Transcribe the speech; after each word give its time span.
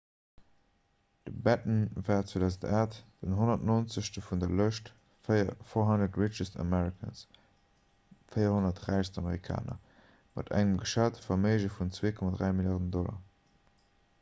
de 1.23 1.31
batten 1.31 1.91
war 2.05 2.23
2008 2.23 3.03
den 3.25 3.33
190. 3.39 4.23
vun 4.29 4.41
der 4.43 4.53
lëscht 4.61 4.87
400 5.27 6.17
richest 6.23 6.57
americans 6.65 7.21
400 8.39 8.81
räichst 8.87 9.21
amerikaner 9.23 9.79
mat 10.39 10.53
engem 10.63 10.83
geschate 10.87 11.25
verméige 11.29 11.71
vun 11.77 11.93
2,3 12.01 12.51
milliarden 12.61 12.91
dollar 12.99 13.17